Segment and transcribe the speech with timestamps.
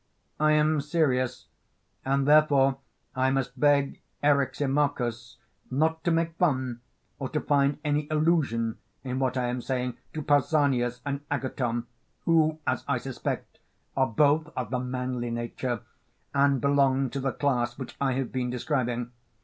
[0.39, 1.45] I am serious,
[2.03, 2.79] and therefore
[3.15, 5.35] I must beg Eryximachus
[5.69, 6.81] not to make fun
[7.19, 11.85] or to find any allusion in what I am saying to Pausanias and Agathon,
[12.25, 13.59] who, as I suspect,
[13.95, 15.81] are both of the manly nature,
[16.33, 19.11] and belong to the class which I have been describing.